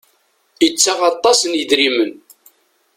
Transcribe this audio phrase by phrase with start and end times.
[0.67, 2.11] Ittaɣ aṭas n yidrimen.